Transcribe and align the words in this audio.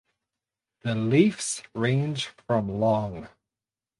The 0.81 0.95
leaves 0.95 1.61
range 1.75 2.25
from 2.47 2.67
long. 2.79 3.27